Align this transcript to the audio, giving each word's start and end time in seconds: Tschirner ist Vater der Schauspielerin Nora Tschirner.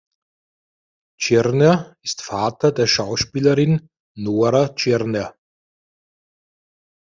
Tschirner 1.19 1.93
ist 2.01 2.23
Vater 2.23 2.71
der 2.71 2.87
Schauspielerin 2.87 3.87
Nora 4.17 4.69
Tschirner. 4.73 5.35